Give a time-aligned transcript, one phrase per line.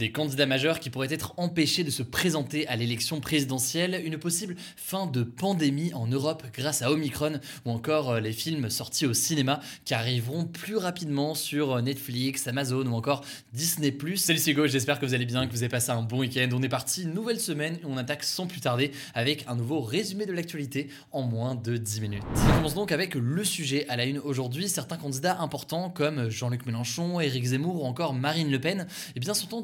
[0.00, 4.56] Des candidats majeurs qui pourraient être empêchés de se présenter à l'élection présidentielle, une possible
[4.76, 9.14] fin de pandémie en Europe grâce à Omicron ou encore euh, les films sortis au
[9.14, 13.96] cinéma qui arriveront plus rapidement sur euh, Netflix, Amazon ou encore Disney+.
[14.16, 16.48] Salut c'est Hugo, j'espère que vous allez bien, que vous avez passé un bon week-end.
[16.52, 20.26] On est parti, nouvelle semaine et on attaque sans plus tarder avec un nouveau résumé
[20.26, 22.24] de l'actualité en moins de 10 minutes.
[22.34, 24.68] On commence donc avec le sujet à la une aujourd'hui.
[24.68, 29.34] Certains candidats importants comme Jean-Luc Mélenchon, Éric Zemmour ou encore Marine Le Pen eh bien,
[29.34, 29.60] sont en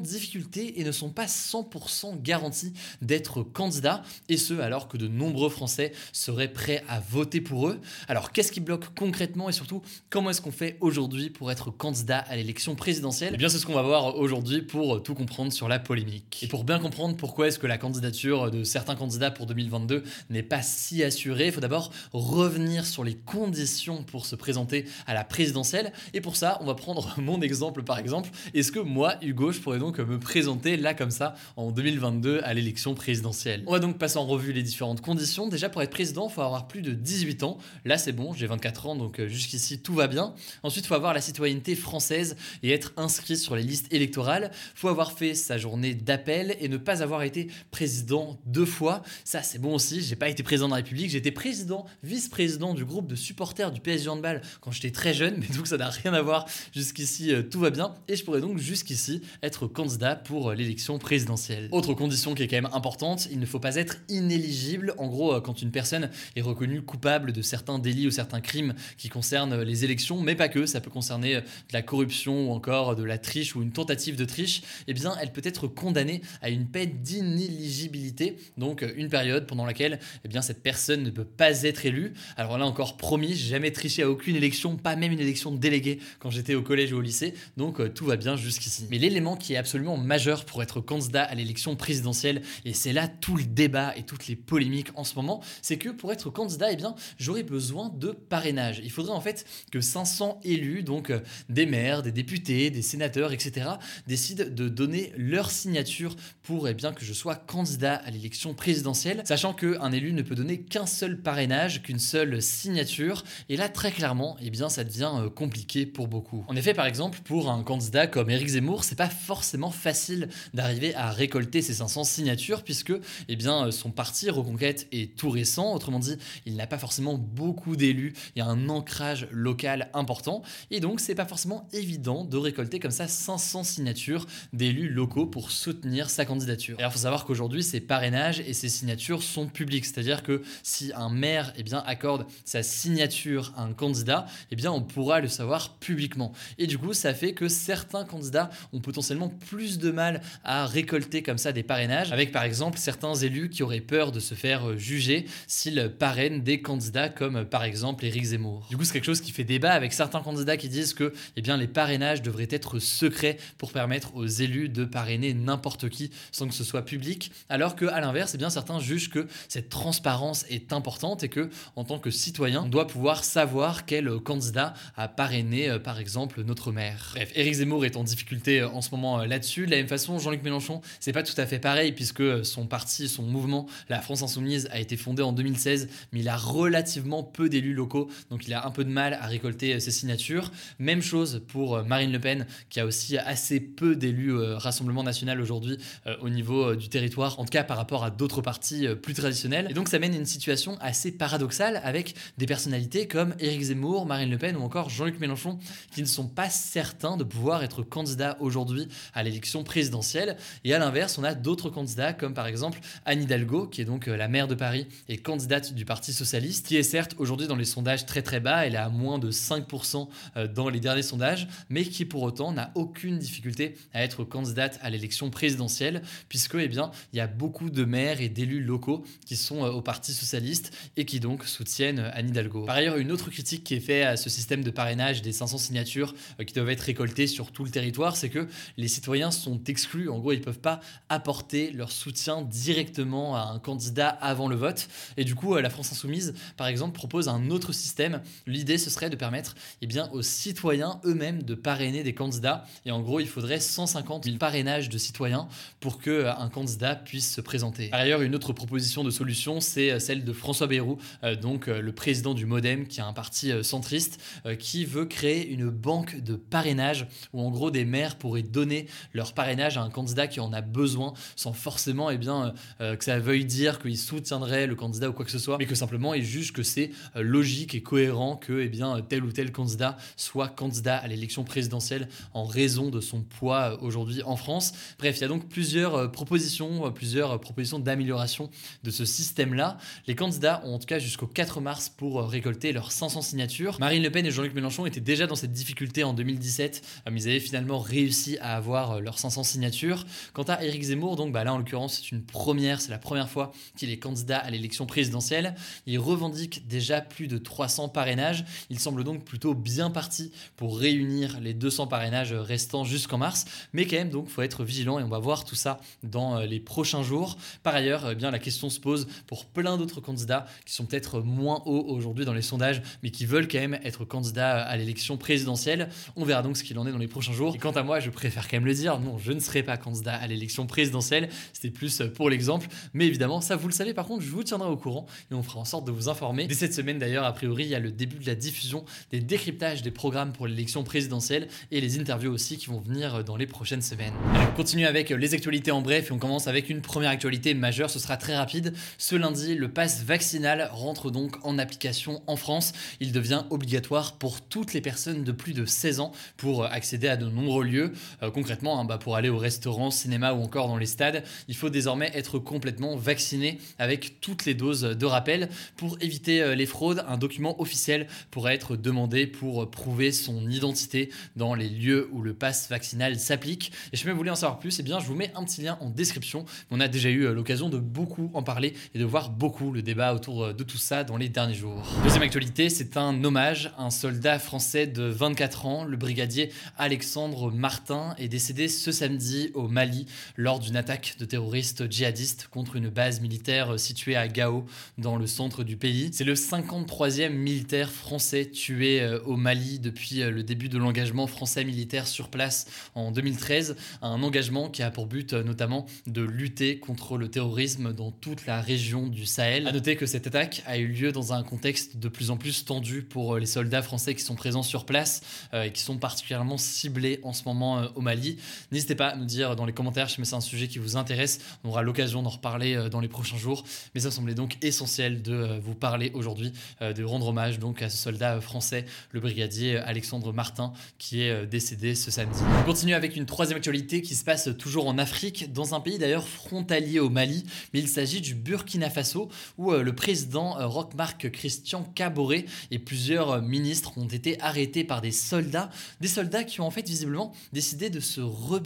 [0.77, 5.91] et ne sont pas 100% garantis d'être candidats, et ce alors que de nombreux Français
[6.13, 7.79] seraient prêts à voter pour eux.
[8.07, 12.19] Alors qu'est-ce qui bloque concrètement et surtout comment est-ce qu'on fait aujourd'hui pour être candidat
[12.19, 13.31] à l'élection présidentielle?
[13.33, 16.43] Eh bien c'est ce qu'on va voir aujourd'hui pour tout comprendre sur la polémique.
[16.43, 20.43] Et pour bien comprendre pourquoi est-ce que la candidature de certains candidats pour 2022 n'est
[20.43, 25.23] pas si assurée, il faut d'abord revenir sur les conditions pour se présenter à la
[25.23, 25.91] présidentielle.
[26.13, 28.29] Et pour ça, on va prendre mon exemple par exemple.
[28.53, 32.95] Est-ce que moi, Hugo, je pourrais donc présenter là comme ça en 2022 à l'élection
[32.95, 33.63] présidentielle.
[33.67, 35.47] On va donc passer en revue les différentes conditions.
[35.47, 37.57] Déjà pour être président, il faut avoir plus de 18 ans.
[37.85, 40.33] Là c'est bon, j'ai 24 ans donc euh, jusqu'ici tout va bien.
[40.63, 44.51] Ensuite, il faut avoir la citoyenneté française et être inscrit sur les listes électorales.
[44.53, 49.01] Il faut avoir fait sa journée d'appel et ne pas avoir été président deux fois.
[49.23, 52.73] Ça c'est bon aussi, j'ai pas été président de la République, j'ai été président, vice-président
[52.73, 55.89] du groupe de supporters du PSG Handball quand j'étais très jeune, mais donc ça n'a
[55.89, 56.45] rien à voir.
[56.73, 61.69] Jusqu'ici euh, tout va bien et je pourrais donc jusqu'ici être candidat pour l'élection présidentielle.
[61.71, 64.95] Autre condition qui est quand même importante, il ne faut pas être inéligible.
[64.97, 68.73] En gros, euh, quand une personne est reconnue coupable de certains délits ou certains crimes
[68.97, 72.53] qui concernent les élections, mais pas que, ça peut concerner euh, de la corruption ou
[72.53, 76.21] encore de la triche ou une tentative de triche, eh bien, elle peut être condamnée
[76.41, 81.11] à une peine d'inéligibilité, donc euh, une période pendant laquelle eh bien, cette personne ne
[81.11, 82.13] peut pas être élue.
[82.37, 85.99] Alors là encore, promis, jamais triché à aucune élection, pas même une élection de délégué
[86.19, 88.87] quand j'étais au collège ou au lycée, donc tout va bien jusqu'ici.
[88.89, 93.07] Mais l'élément qui est absolument majeur pour être candidat à l'élection présidentielle, et c'est là
[93.07, 96.71] tout le débat et toutes les polémiques en ce moment, c'est que pour être candidat,
[96.71, 98.81] eh bien, j'aurais besoin de parrainage.
[98.83, 101.19] Il faudrait en fait que 500 élus, donc euh,
[101.49, 103.69] des maires, des députés, des sénateurs, etc.,
[104.07, 109.21] décident de donner leur signature pour eh bien, que je sois candidat à l'élection présidentielle,
[109.25, 113.91] sachant qu'un élu ne peut donner qu'un seul parrainage, qu'une seule signature, et là, très
[113.91, 116.45] clairement, eh bien, ça devient euh, compliqué pour beaucoup.
[116.47, 120.93] En effet, par exemple, pour un candidat comme Éric Zemmour, c'est pas forcément facile d'arriver
[120.95, 122.93] à récolter ces 500 signatures puisque
[123.27, 125.73] eh bien, euh, son parti Reconquête est tout récent.
[125.73, 126.15] Autrement dit,
[126.45, 128.13] il n'a pas forcément beaucoup d'élus.
[128.35, 132.79] Il y a un ancrage local important et donc c'est pas forcément évident de récolter
[132.79, 136.77] comme ça 500 signatures d'élus locaux pour soutenir sa candidature.
[136.79, 140.91] Alors il faut savoir qu'aujourd'hui ces parrainages et ces signatures sont publics, c'est-à-dire que si
[140.95, 145.27] un maire eh bien, accorde sa signature à un candidat, eh bien on pourra le
[145.27, 146.33] savoir publiquement.
[146.57, 151.23] Et du coup, ça fait que certains candidats ont potentiellement plus de mal à récolter
[151.23, 154.69] comme ça des parrainages, avec par exemple certains élus qui auraient peur de se faire
[154.69, 158.67] euh, juger s'ils parrainent des candidats comme euh, par exemple Éric Zemmour.
[158.69, 161.41] Du coup, c'est quelque chose qui fait débat avec certains candidats qui disent que eh
[161.41, 166.47] bien, les parrainages devraient être secrets pour permettre aux élus de parrainer n'importe qui sans
[166.47, 170.73] que ce soit public, alors que à l'inverse, eh certains jugent que cette transparence est
[170.73, 175.69] importante et que en tant que citoyen, on doit pouvoir savoir quel candidat a parrainé
[175.69, 177.11] euh, par exemple notre maire.
[177.15, 179.60] Bref, Éric Zemmour est en difficulté en ce moment là-dessus.
[179.65, 183.07] De la même façon, Jean-Luc Mélenchon, c'est pas tout à fait pareil puisque son parti,
[183.07, 187.49] son mouvement, la France Insoumise, a été fondé en 2016, mais il a relativement peu
[187.49, 190.51] d'élus locaux, donc il a un peu de mal à récolter ses signatures.
[190.79, 195.03] Même chose pour euh, Marine Le Pen, qui a aussi assez peu d'élus euh, Rassemblement
[195.03, 198.87] National aujourd'hui euh, au niveau du territoire, en tout cas par rapport à d'autres partis
[199.01, 199.67] plus traditionnels.
[199.69, 204.05] Et donc ça mène à une situation assez paradoxale avec des personnalités comme Éric Zemmour,
[204.05, 205.59] Marine Le Pen ou encore Jean-Luc Mélenchon
[205.93, 210.37] qui ne sont pas certains de pouvoir être candidats aujourd'hui à l'élection l'élection présidentielle.
[210.63, 214.05] Et à l'inverse, on a d'autres candidats comme par exemple Anne Hidalgo, qui est donc
[214.05, 217.65] la maire de Paris et candidate du Parti socialiste, qui est certes aujourd'hui dans les
[217.65, 220.07] sondages très très bas, elle est à moins de 5%
[220.53, 224.89] dans les derniers sondages, mais qui pour autant n'a aucune difficulté à être candidate à
[224.91, 229.35] l'élection présidentielle, puisque eh bien, il y a beaucoup de maires et d'élus locaux qui
[229.35, 232.65] sont au Parti socialiste et qui donc soutiennent Anne Hidalgo.
[232.65, 235.57] Par ailleurs, une autre critique qui est faite à ce système de parrainage des 500
[235.57, 238.47] signatures euh, qui doivent être récoltées sur tout le territoire, c'est que
[238.77, 240.09] les citoyens sont exclus.
[240.09, 240.79] En gros, ils ne peuvent pas
[241.09, 244.87] apporter leur soutien directement à un candidat avant le vote.
[245.17, 248.21] Et du coup, euh, la France Insoumise, par exemple, propose un autre système.
[248.45, 252.65] L'idée, ce serait de permettre eh bien, aux citoyens eux-mêmes de parrainer des candidats.
[252.85, 255.47] Et en gros, il faudrait 150 000 parrainages de citoyens
[255.79, 257.89] pour qu'un euh, candidat puisse se présenter.
[257.89, 260.97] Par ailleurs, une autre proposition de solution, c'est celle de François Bayrou,
[261.41, 264.19] donc le président du Modem, qui est un parti centriste,
[264.59, 269.20] qui veut créer une banque de parrainage où en gros des maires pourraient donner leur
[269.33, 273.19] parrainage à un candidat qui en a besoin sans forcément eh bien, euh, que ça
[273.19, 276.23] veuille dire qu'il soutiendrait le candidat ou quoi que ce soit, mais que simplement il
[276.23, 280.49] juge que c'est euh, logique et cohérent que eh bien, tel ou tel candidat soit
[280.49, 284.73] candidat à l'élection présidentielle en raison de son poids euh, aujourd'hui en France.
[284.99, 288.49] Bref, il y a donc plusieurs propositions, plusieurs propositions d'amélioration
[288.83, 289.77] de ce système-là.
[290.07, 293.77] Les candidats ont en tout cas jusqu'au 4 mars pour récolter leurs 500 signatures.
[293.79, 297.29] Marine Le Pen et Jean-Luc Mélenchon étaient déjà dans cette difficulté en 2017, mais ils
[297.29, 300.05] avaient finalement réussi à avoir euh, leurs 500 signatures.
[300.33, 303.29] Quant à Éric Zemmour, donc bah là en l'occurrence c'est une première, c'est la première
[303.29, 305.55] fois qu'il est candidat à l'élection présidentielle.
[305.85, 308.45] Il revendique déjà plus de 300 parrainages.
[308.69, 313.45] Il semble donc plutôt bien parti pour réunir les 200 parrainages restants jusqu'en mars.
[313.73, 316.45] Mais quand même, donc, faut être vigilant et on va voir tout ça dans euh,
[316.45, 317.37] les prochains jours.
[317.63, 321.21] Par ailleurs, eh bien, la question se pose pour plein d'autres candidats qui sont peut-être
[321.21, 325.17] moins hauts aujourd'hui dans les sondages, mais qui veulent quand même être candidats à l'élection
[325.17, 325.89] présidentielle.
[326.15, 327.57] On verra donc ce qu'il en est dans les prochains jours.
[327.59, 330.15] Quant à moi, je préfère quand même le dire, non, je ne serai pas candidat
[330.15, 331.29] à l'élection présidentielle.
[331.53, 332.67] C'était plus pour l'exemple.
[332.93, 335.43] Mais évidemment, ça vous le savez, par contre, je vous tiendrai au courant et on
[335.43, 336.47] fera en sorte de vous informer.
[336.47, 339.19] Dès cette semaine d'ailleurs, a priori, il y a le début de la diffusion des
[339.19, 343.47] décryptages des programmes pour l'élection présidentielle et les interviews aussi qui vont venir dans les
[343.47, 344.13] prochaines semaines.
[344.33, 347.89] on continue avec les actualités en bref et on commence avec une première actualité majeure,
[347.89, 348.73] ce sera très rapide.
[348.97, 352.73] Ce lundi, le pass vaccinal rentre donc en application en France.
[352.99, 357.17] Il devient obligatoire pour toutes les personnes de plus de 16 ans pour accéder à
[357.17, 357.91] de nombreux lieux.
[358.23, 361.69] Euh, concrètement, bah, pour aller au restaurant, cinéma ou encore dans les stades, il faut
[361.69, 365.47] désormais être complètement vacciné avec toutes les doses de rappel.
[365.77, 371.09] Pour éviter euh, les fraudes, un document officiel pourrait être demandé pour prouver son identité
[371.37, 373.71] dans les lieux où le pass vaccinal s'applique.
[373.93, 375.77] Et si vous voulez en savoir plus, eh bien, je vous mets un petit lien
[375.79, 376.43] en description.
[376.69, 379.81] On a déjà eu euh, l'occasion de beaucoup en parler et de voir beaucoup le
[379.81, 381.87] débat autour de tout ça dans les derniers jours.
[382.03, 388.15] Deuxième actualité, c'est un hommage, un soldat français de 24 ans, le brigadier Alexandre Martin,
[388.17, 393.21] est décédé ce samedi au Mali lors d'une attaque de terroristes djihadistes contre une base
[393.21, 394.65] militaire située à Gao,
[394.97, 396.09] dans le centre du pays.
[396.13, 401.27] C'est le 53e militaire français tué euh, au Mali depuis euh, le début de l'engagement
[401.27, 406.21] français militaire sur place en 2013, un engagement qui a pour but euh, notamment de
[406.21, 409.67] lutter contre le terrorisme dans toute la région du Sahel.
[409.67, 412.65] A noter que cette attaque a eu lieu dans un contexte de plus en plus
[412.65, 415.21] tendu pour les soldats français qui sont présents sur place
[415.53, 418.37] euh, et qui sont particulièrement ciblés en ce moment euh, au Mali.
[418.71, 421.39] N'hésitez pas à nous dire dans les commentaires si c'est un sujet qui vous intéresse.
[421.63, 423.63] On aura l'occasion d'en reparler euh, dans les prochains jours.
[423.93, 427.97] Mais ça semblait donc essentiel de vous parler aujourd'hui, de rendre hommage donc à ce
[427.97, 432.39] soldat français, le brigadier Alexandre Martin, qui est décédé ce samedi.
[432.61, 435.97] On continue avec une troisième actualité qui se passe toujours en Afrique, dans un pays
[435.97, 437.43] d'ailleurs frontalier au Mali,
[437.73, 443.97] mais il s'agit du Burkina Faso, où le président Roch-Marc Christian Caboret et plusieurs ministres
[443.97, 445.69] ont été arrêtés par des soldats,
[445.99, 448.60] des soldats qui ont en fait visiblement décidé de se rebeller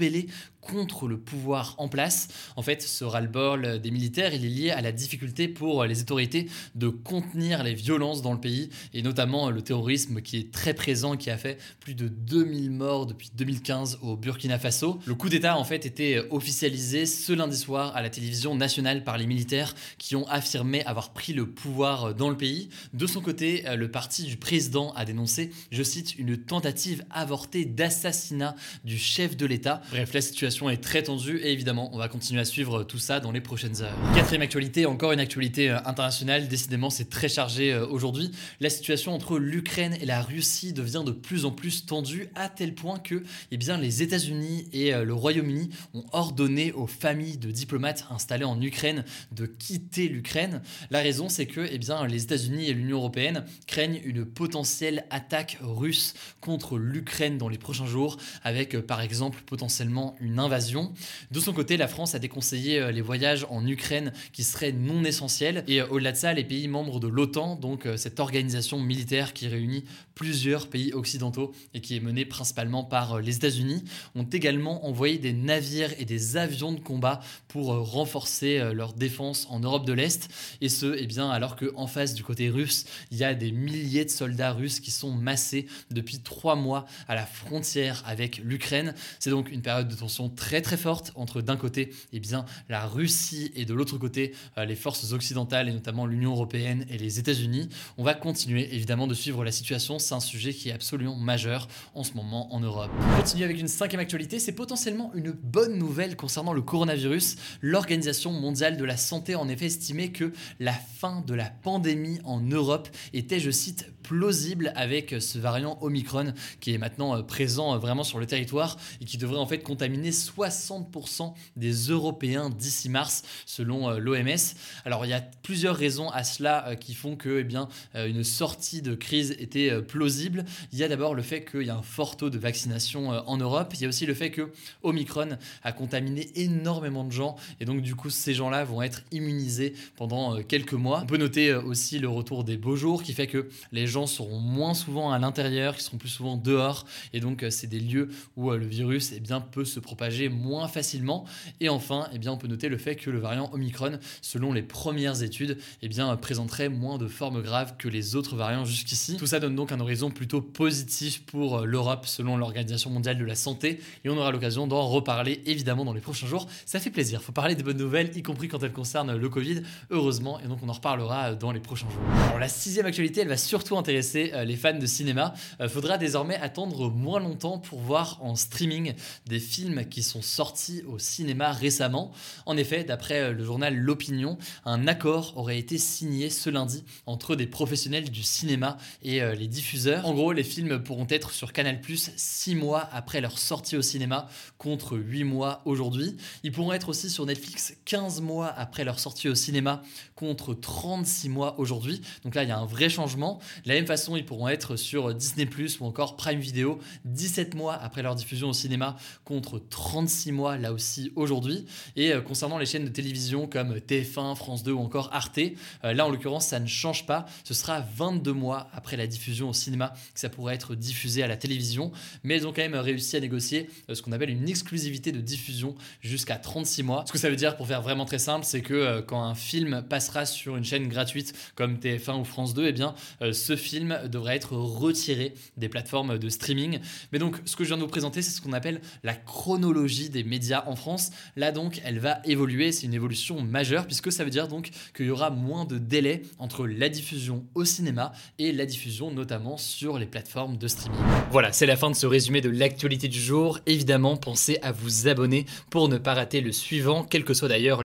[0.66, 2.28] contre le pouvoir en place.
[2.56, 6.50] En fait, ce ras-le-bol des militaires, il est lié à la difficulté pour les autorités
[6.74, 11.18] de contenir les violences dans le pays, et notamment le terrorisme qui est très présent,
[11.18, 15.00] qui a fait plus de 2000 morts depuis 2015 au Burkina Faso.
[15.06, 19.20] Le coup d'État, en fait, était officialisé ce lundi soir à la télévision nationale par
[19.20, 22.70] les militaires qui ont affirmé avoir pris le pouvoir dans le pays.
[22.94, 28.56] De son côté, le parti du président a dénoncé, je cite, une tentative avortée d'assassinat
[28.84, 29.82] du chef de l'État.
[29.92, 33.20] Bref, la situation est très tendue et évidemment, on va continuer à suivre tout ça
[33.20, 33.96] dans les prochaines heures.
[34.16, 36.48] Quatrième actualité, encore une actualité euh, internationale.
[36.48, 38.32] Décidément, c'est très chargé euh, aujourd'hui.
[38.60, 42.74] La situation entre l'Ukraine et la Russie devient de plus en plus tendue à tel
[42.74, 47.52] point que eh bien, les États-Unis et euh, le Royaume-Uni ont ordonné aux familles de
[47.52, 50.64] diplomates installés en Ukraine de quitter l'Ukraine.
[50.90, 55.60] La raison, c'est que eh bien, les États-Unis et l'Union européenne craignent une potentielle attaque
[55.62, 60.94] russe contre l'Ukraine dans les prochains jours, avec par exemple potentiellement une invasion.
[61.32, 65.64] De son côté, la France a déconseillé les voyages en Ukraine qui seraient non essentiels.
[65.68, 69.86] Et au-delà de ça, les pays membres de l'OTAN, donc cette organisation militaire qui réunit
[70.14, 73.84] plusieurs pays occidentaux et qui est menée principalement par les États-Unis,
[74.16, 79.60] ont également envoyé des navires et des avions de combat pour renforcer leur défense en
[79.60, 80.30] Europe de l'Est.
[80.62, 84.06] Et ce, eh bien, alors qu'en face du côté russe, il y a des milliers
[84.06, 88.94] de soldats russes qui sont massés depuis trois mois à la frontière avec l'Ukraine.
[89.20, 92.86] C'est donc une période de tension très très forte entre d'un côté eh bien, la
[92.86, 97.20] Russie et de l'autre côté euh, les forces occidentales et notamment l'Union européenne et les
[97.20, 97.70] États-Unis.
[97.98, 99.98] On va continuer évidemment de suivre la situation.
[99.98, 102.92] C'est un sujet qui est absolument majeur en ce moment en Europe.
[103.00, 104.40] On continue avec une cinquième actualité.
[104.40, 107.38] C'est potentiellement une bonne nouvelle concernant le coronavirus.
[107.62, 112.42] L'Organisation mondiale de la santé en effet estimé que la fin de la pandémie en
[112.42, 117.78] Europe était, je cite, plausible avec ce variant Omicron qui est maintenant euh, présent euh,
[117.80, 123.24] vraiment sur le territoire et qui devrait en fait contaminer 60% des Européens d'ici mars
[123.48, 124.54] selon euh, l'OMS.
[124.86, 128.82] Alors il y a plusieurs raisons à cela qui font que eh bien, une sortie
[128.82, 130.46] de crise était plausible.
[130.72, 133.38] Il y a d'abord le fait qu'il y a un fort taux de vaccination en
[133.38, 133.74] Europe.
[133.76, 134.52] Il y a aussi le fait que
[134.84, 139.74] Omicron a contaminé énormément de gens et donc du coup ces gens-là vont être immunisés
[139.96, 141.02] pendant quelques mois.
[141.04, 144.40] On peut noter aussi le retour des beaux jours qui fait que les gens seront
[144.40, 146.86] moins souvent à l'intérieur, qui seront plus souvent dehors.
[147.14, 150.28] Et donc, euh, c'est des lieux où euh, le virus eh bien, peut se propager
[150.30, 151.26] moins facilement.
[151.62, 154.62] Et enfin, eh bien, on peut noter le fait que le variant Omicron, selon les
[154.62, 159.18] premières études, eh bien, présenterait moins de formes graves que les autres variants jusqu'ici.
[159.18, 163.26] Tout ça donne donc un horizon plutôt positif pour euh, l'Europe, selon l'Organisation mondiale de
[163.26, 163.80] la santé.
[164.04, 166.48] Et on aura l'occasion d'en reparler évidemment dans les prochains jours.
[166.66, 167.22] Ça fait plaisir.
[167.22, 169.62] Faut parler des bonnes nouvelles, y compris quand elles concernent le Covid,
[169.92, 170.40] heureusement.
[170.40, 172.40] Et donc, on en reparlera dans les prochains jours.
[172.40, 176.38] La sixième actualité, elle va surtout intéresser euh, les fans de cinéma, euh, faudra désormais
[176.38, 178.94] attendre moins longtemps pour voir en streaming
[179.28, 182.12] des films qui sont sortis au cinéma récemment.
[182.48, 187.36] En effet, d'après euh, le journal L'Opinion, un accord aurait été signé ce lundi entre
[187.36, 190.06] des professionnels du cinéma et les diffuseurs.
[190.08, 191.80] En gros, les films pourront être sur Canal+
[192.16, 194.28] 6 mois après leur sortie au cinéma
[194.58, 196.18] contre 8 mois aujourd'hui.
[196.44, 199.84] Ils pourront être aussi sur Netflix 15 mois après leur sortie au cinéma
[200.16, 202.02] contre 36 mois aujourd'hui.
[202.24, 203.40] Donc là, il y a un vrai changement.
[203.76, 205.46] Même façon, ils pourront être sur Disney⁇
[205.80, 210.72] ou encore Prime Video 17 mois après leur diffusion au cinéma contre 36 mois là
[210.72, 211.66] aussi aujourd'hui.
[211.98, 215.40] Et euh, concernant les chaînes de télévision comme TF1, France 2 ou encore Arte,
[215.84, 217.26] euh, là en l'occurrence ça ne change pas.
[217.44, 221.28] Ce sera 22 mois après la diffusion au cinéma que ça pourrait être diffusé à
[221.28, 221.92] la télévision.
[222.24, 225.20] Mais elles ont quand même réussi à négocier euh, ce qu'on appelle une exclusivité de
[225.20, 227.04] diffusion jusqu'à 36 mois.
[227.08, 229.84] Ce que ça veut dire pour faire vraiment très simple, c'est que quand un film
[229.90, 232.96] passera sur une chaîne gratuite comme TF1 ou France 2, et eh bien
[233.32, 233.65] ce film
[234.08, 236.80] devrait être retiré des plateformes de streaming.
[237.12, 240.10] Mais donc, ce que je viens de vous présenter, c'est ce qu'on appelle la chronologie
[240.10, 241.12] des médias en France.
[241.36, 242.72] Là, donc, elle va évoluer.
[242.72, 246.24] C'est une évolution majeure, puisque ça veut dire donc qu'il y aura moins de délai
[246.40, 251.00] entre la diffusion au cinéma et la diffusion, notamment sur les plateformes de streaming.
[251.32, 253.60] Voilà, c'est la fin de ce résumé de l'actualité du jour.
[253.66, 257.85] Évidemment, pensez à vous abonner pour ne pas rater le suivant, quel que soit d'ailleurs